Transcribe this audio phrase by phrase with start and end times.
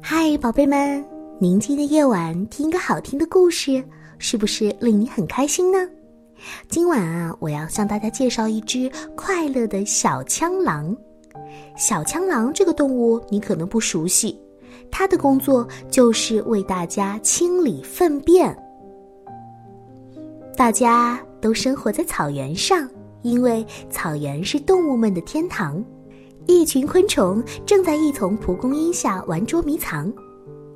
[0.00, 1.04] 嗨，宝贝们，
[1.40, 3.82] 宁静的夜晚，听一个好听的故事，
[4.18, 5.88] 是不是令你很开心呢？
[6.68, 10.96] 今晚啊，我要向大家介绍一只快乐的小枪狼。
[11.76, 14.40] 小枪狼这个动物你可能不熟悉，
[14.92, 18.56] 它的工作就是为大家清理粪便。
[20.56, 22.88] 大家都生活在草原上，
[23.22, 25.84] 因为草原是动物们的天堂。
[26.46, 30.12] 一群昆虫正在一丛蒲公英下玩捉迷藏，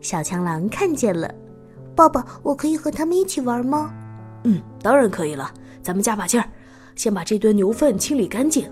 [0.00, 1.32] 小强狼看见了。
[1.94, 3.90] 爸爸，我可以和他们一起玩吗？
[4.44, 5.50] 嗯，当然可以了。
[5.82, 6.46] 咱们加把劲儿，
[6.96, 8.70] 先把这堆牛粪清理干净。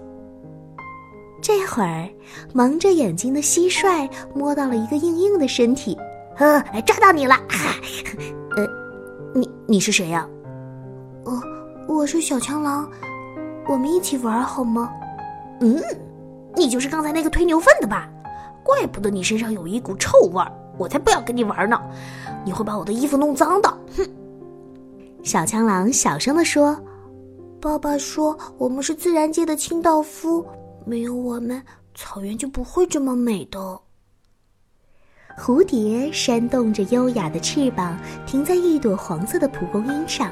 [1.40, 2.08] 这会儿，
[2.52, 5.96] 蒙着眼睛的蟋蟀摸到了一个硬硬的身体，
[6.36, 7.34] 呵，抓到你了！
[8.56, 8.66] 呃，
[9.34, 10.28] 你你是谁呀？
[11.24, 11.40] 哦，
[11.88, 12.88] 我是小强狼，
[13.66, 14.90] 我们一起玩好吗？
[15.60, 15.82] 嗯。
[16.56, 18.08] 你就是刚才那个推牛粪的吧？
[18.64, 21.80] 怪不得你身上有一股臭味儿，我才不要跟你玩呢！
[22.44, 23.68] 你会把我的衣服弄脏的。
[23.96, 24.08] 哼！
[25.24, 26.80] 小强狼小声地说
[27.60, 30.46] ：“爸爸说我们是自然界的清道夫，
[30.84, 31.60] 没有我们，
[31.94, 33.80] 草原就不会这么美的。”
[35.36, 40.28] 蝴蝶扇动着优雅的翅膀，停在一朵黄色的蒲公英上。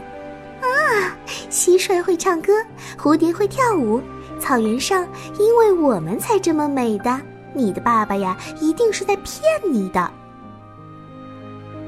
[0.61, 1.17] 啊！
[1.51, 2.53] 蟋蟀会唱歌，
[2.97, 4.01] 蝴蝶会跳舞。
[4.41, 5.07] 草原上，
[5.39, 7.21] 因为我们才这么美的。
[7.53, 10.11] 你的爸爸呀，一定是在骗你的。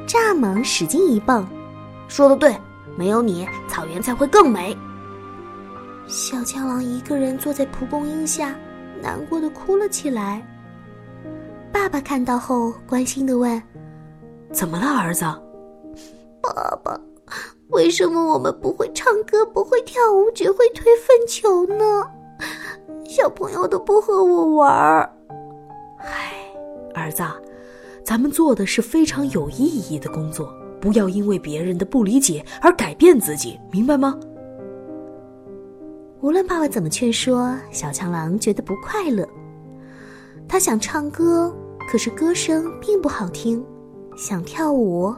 [0.06, 1.46] 蚱蜢使劲一蹦，
[2.08, 2.56] 说的对，
[2.96, 4.76] 没有你，草原才会更美。
[6.06, 8.54] 小强狼一个人坐在蒲公英下，
[9.00, 10.46] 难过的哭了起来。
[11.72, 13.62] 爸爸看到后，关心的问
[14.52, 15.24] ：“怎么了，儿子？”
[16.42, 17.00] 爸爸，
[17.68, 22.04] 为什么我们不会唱歌，不会跳舞，只会推粪球呢？
[23.22, 25.08] 小朋友都不和我玩儿，
[25.98, 26.32] 唉，
[26.92, 27.22] 儿子，
[28.04, 34.18] 咱们做的是非常有意义的工作，不要因为别人的不理解而改变自己，明白吗？
[36.20, 39.24] 无论爸爸怎么劝说，小强狼觉得不快乐。
[40.48, 41.54] 他想唱歌，
[41.88, 43.62] 可是歌声并不好听；
[44.16, 45.14] 想跳舞，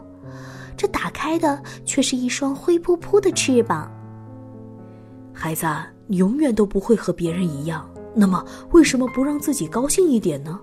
[0.76, 3.90] 这打开的却是一双灰扑扑的翅膀。
[5.32, 5.66] 孩子。
[6.06, 10.58] 你永远都不会和别人一样，那么为什么不让自己高兴一点呢？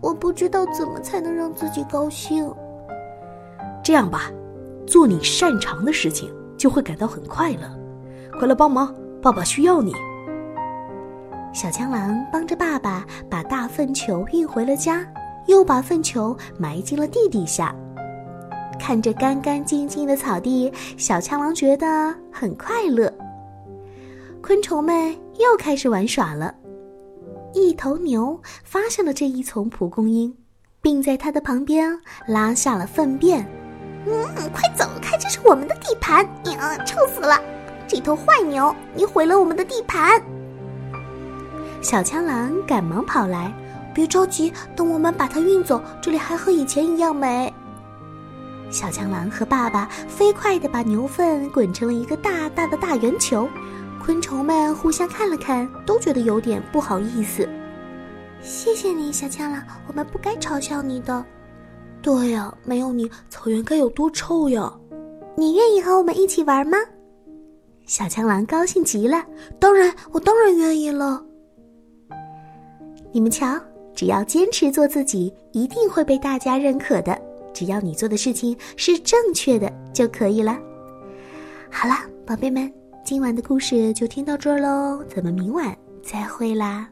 [0.00, 2.52] 我不知道怎么才能让自己高兴。
[3.82, 4.30] 这样吧，
[4.86, 7.60] 做你擅长的事情，就会感到很快乐。
[8.38, 9.94] 快来帮忙，爸爸需要你。
[11.52, 15.06] 小枪狼帮着爸爸把大粪球运回了家，
[15.46, 17.74] 又把粪球埋进了地底下。
[18.78, 23.10] 看着干干净净的草地，小强狼觉得很快乐。
[24.46, 26.54] 昆虫们又开始玩耍了。
[27.52, 30.32] 一头牛发现了这一丛蒲公英，
[30.80, 31.98] 并在它的旁边
[32.28, 33.44] 拉下了粪便。
[34.06, 36.24] 嗯，快走开，这是我们的地盘！
[36.44, 37.42] 呀，臭死了！
[37.88, 40.22] 这头坏牛，你毁了我们的地盘！
[41.82, 43.52] 小枪狼赶忙跑来，
[43.92, 47.52] 别着急，等我们把它运走，这里还和以前一样美。
[48.70, 53.48] 小枪狼和爸爸飞快地把牛粪滚成了一个大大的大圆球。
[54.06, 57.48] 昆虫们互相看了看，都觉得有点不好意思。
[58.40, 61.24] 谢谢你，小枪狼，我们不该嘲笑你的。
[62.00, 64.72] 对呀，没有你，草原该有多臭呀！
[65.36, 66.78] 你愿意和我们一起玩吗？
[67.84, 69.24] 小枪狼高兴极了。
[69.58, 71.20] 当然，我当然愿意了。
[73.10, 73.60] 你们瞧，
[73.92, 77.20] 只要坚持做自己，一定会被大家认可的。
[77.52, 80.56] 只要你做的事情是正确的就可以了。
[81.68, 82.72] 好了，宝贝们。
[83.06, 85.72] 今晚的故事就听到这儿喽，咱们明晚
[86.02, 86.88] 再会啦。